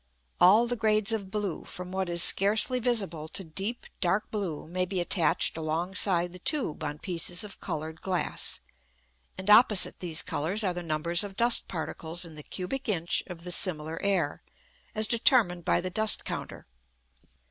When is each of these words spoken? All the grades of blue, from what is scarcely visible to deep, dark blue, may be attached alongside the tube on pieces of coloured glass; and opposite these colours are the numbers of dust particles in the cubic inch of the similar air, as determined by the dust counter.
All 0.39 0.65
the 0.65 0.75
grades 0.75 1.11
of 1.13 1.29
blue, 1.29 1.63
from 1.63 1.91
what 1.91 2.09
is 2.09 2.23
scarcely 2.23 2.79
visible 2.79 3.27
to 3.27 3.43
deep, 3.43 3.85
dark 3.99 4.31
blue, 4.31 4.67
may 4.67 4.83
be 4.83 4.99
attached 4.99 5.55
alongside 5.55 6.33
the 6.33 6.39
tube 6.39 6.83
on 6.83 6.97
pieces 6.97 7.43
of 7.43 7.59
coloured 7.59 8.01
glass; 8.01 8.61
and 9.37 9.47
opposite 9.47 9.99
these 9.99 10.23
colours 10.23 10.63
are 10.63 10.73
the 10.73 10.81
numbers 10.81 11.23
of 11.23 11.35
dust 11.37 11.67
particles 11.67 12.25
in 12.25 12.33
the 12.33 12.41
cubic 12.41 12.89
inch 12.89 13.21
of 13.27 13.43
the 13.43 13.51
similar 13.51 14.01
air, 14.01 14.41
as 14.95 15.05
determined 15.05 15.63
by 15.65 15.79
the 15.79 15.91
dust 15.91 16.25
counter. 16.25 16.65